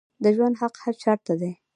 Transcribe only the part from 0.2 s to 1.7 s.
د ژوند حق هر چا ته دی